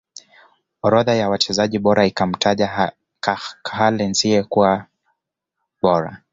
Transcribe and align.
orodha 0.83 1.15
ya 1.15 1.29
wachezaji 1.29 1.79
bora 1.79 2.05
ikamtaja 2.05 2.91
KarlHeinze 3.63 4.43
kuwa 4.43 4.85
bora 5.81 6.21